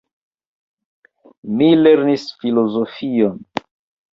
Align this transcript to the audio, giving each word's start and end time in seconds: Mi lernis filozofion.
Mi 1.59 1.67
lernis 1.81 2.25
filozofion. 2.41 3.37